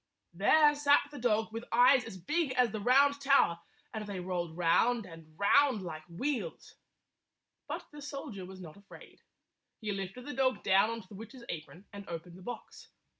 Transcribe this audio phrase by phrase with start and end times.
[0.33, 3.59] There sat the dog with eyes as big as the Round Tower,
[3.93, 6.73] and they rolled round and round like wheels.
[7.67, 9.21] But the soldier was not afraid.
[9.79, 12.87] He lifted the dog down on to the witch's apron and opened the box.